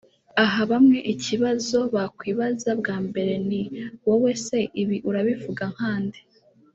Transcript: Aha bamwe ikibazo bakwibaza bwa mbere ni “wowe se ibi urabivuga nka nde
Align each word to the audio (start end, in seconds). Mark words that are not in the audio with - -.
Aha 0.43 0.61
bamwe 0.71 0.97
ikibazo 1.13 1.77
bakwibaza 1.93 2.71
bwa 2.79 2.97
mbere 3.07 3.33
ni 3.47 3.61
“wowe 4.05 4.31
se 4.45 4.59
ibi 4.81 4.97
urabivuga 5.09 5.63
nka 5.75 5.93
nde 6.03 6.19